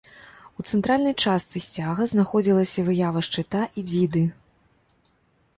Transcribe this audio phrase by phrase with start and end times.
[0.61, 4.27] У цэнтральнай частцы сцяга знаходзілася выява шчыта і дзіды.